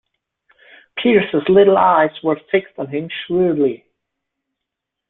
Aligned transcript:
Pearce's 0.97 1.47
little 1.47 1.77
eyes 1.77 2.09
were 2.23 2.41
fixed 2.49 2.73
on 2.79 2.87
him 2.87 3.07
shrewdly. 3.07 3.85